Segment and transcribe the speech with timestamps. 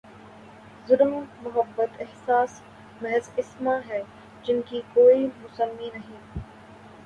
[0.87, 2.61] ظلم، محبت، احساس،
[3.01, 4.01] محض اسما ہیں
[4.43, 6.39] جن کا کوئی مسمی نہیں؟